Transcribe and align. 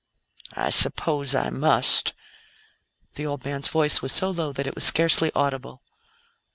"I 0.55 0.71
suppose 0.71 1.35
I 1.35 1.51
must." 1.51 2.13
The 3.13 3.27
old 3.27 3.45
man's 3.45 3.67
voice 3.67 4.01
was 4.01 4.11
so 4.11 4.31
low 4.31 4.51
that 4.51 4.65
it 4.65 4.73
was 4.73 4.83
scarcely 4.83 5.31
audible. 5.35 5.83